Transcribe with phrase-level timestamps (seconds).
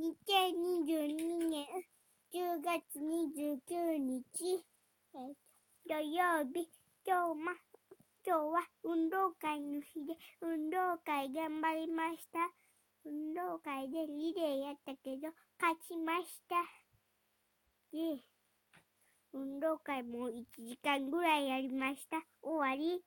[0.00, 1.66] 2022年
[2.32, 4.64] 10月29日、
[5.12, 5.34] え
[5.86, 6.70] 土曜日、
[7.04, 7.52] 今日も、
[8.24, 12.38] 今日は運動会の日で、運動会頑張りました。
[13.04, 15.28] 運動会でリレーやったけど、
[15.60, 16.64] 勝ちました。
[17.92, 18.24] で、
[19.34, 22.22] 運動会も1時間ぐらいやりました。
[22.40, 23.04] 終わり。